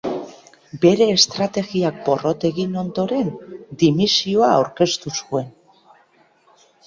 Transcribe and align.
Bere 0.83 1.07
estrategiak 1.15 1.99
porrot 2.07 2.45
egin 2.49 2.73
ondoren, 2.83 3.29
dimisioa 3.83 4.49
aurkeztu 4.57 5.13
zuen. 5.23 5.53